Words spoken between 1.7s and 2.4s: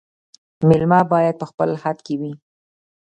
حد کي وي